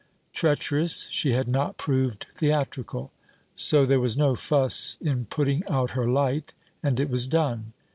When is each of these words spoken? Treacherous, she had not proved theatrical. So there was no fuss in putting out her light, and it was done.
Treacherous, 0.33 1.05
she 1.11 1.33
had 1.33 1.47
not 1.47 1.77
proved 1.77 2.25
theatrical. 2.33 3.11
So 3.55 3.85
there 3.85 3.99
was 3.99 4.17
no 4.17 4.33
fuss 4.33 4.97
in 4.99 5.25
putting 5.25 5.61
out 5.67 5.91
her 5.91 6.07
light, 6.07 6.53
and 6.81 6.99
it 6.99 7.07
was 7.07 7.27
done. 7.27 7.73